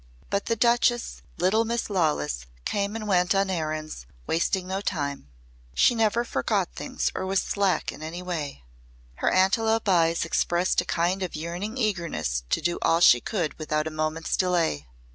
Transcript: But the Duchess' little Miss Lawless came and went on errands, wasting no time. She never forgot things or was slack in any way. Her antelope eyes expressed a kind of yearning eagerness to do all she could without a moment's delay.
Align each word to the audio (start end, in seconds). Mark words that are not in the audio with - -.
But 0.31 0.47
the 0.47 0.55
Duchess' 0.55 1.21
little 1.37 1.63
Miss 1.63 1.87
Lawless 1.87 2.47
came 2.65 2.95
and 2.95 3.07
went 3.07 3.35
on 3.35 3.51
errands, 3.51 4.07
wasting 4.25 4.65
no 4.65 4.81
time. 4.81 5.29
She 5.75 5.93
never 5.93 6.23
forgot 6.25 6.69
things 6.73 7.11
or 7.13 7.23
was 7.23 7.39
slack 7.39 7.91
in 7.91 8.01
any 8.01 8.23
way. 8.23 8.63
Her 9.17 9.29
antelope 9.29 9.87
eyes 9.87 10.25
expressed 10.25 10.81
a 10.81 10.85
kind 10.85 11.21
of 11.21 11.35
yearning 11.35 11.77
eagerness 11.77 12.41
to 12.49 12.61
do 12.61 12.79
all 12.81 12.99
she 12.99 13.21
could 13.21 13.53
without 13.59 13.85
a 13.85 13.91
moment's 13.91 14.35
delay. 14.35 14.87